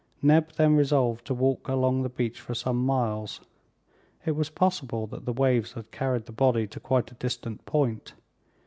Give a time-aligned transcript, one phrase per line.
[0.23, 3.39] Neb then resolved to walk along the beach for some miles.
[4.25, 8.15] It was possible that the waves had carried the body to quite a distant point.